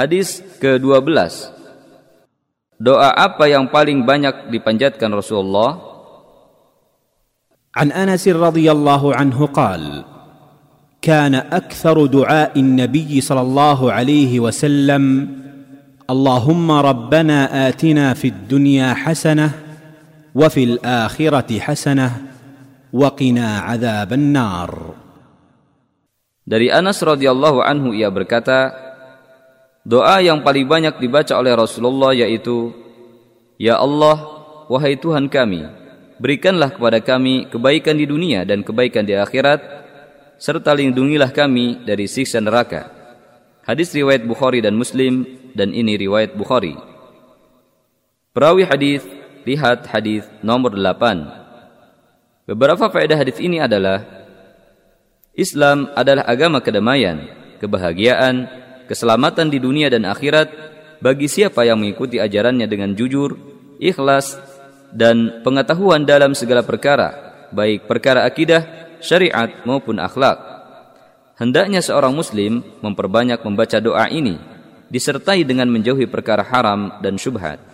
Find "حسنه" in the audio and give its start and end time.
19.04-19.50, 21.60-22.10